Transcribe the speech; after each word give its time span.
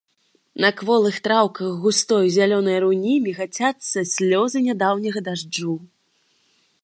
На 0.63 0.69
кволых 0.79 1.15
траўках 1.27 1.69
густой 1.83 2.25
зялёнай 2.37 2.77
руні 2.85 3.15
мігацяцца 3.27 3.99
слёзы 4.13 4.57
нядаўняга 4.69 5.19
дажджу. 5.31 5.75